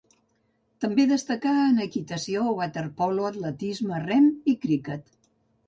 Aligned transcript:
També 0.85 1.05
destacà 1.11 1.51
en 1.65 1.83
equitació, 1.85 2.47
waterpolo, 2.61 3.29
atletisme, 3.31 4.03
rem 4.09 4.29
i 4.55 4.59
criquet. 4.67 5.17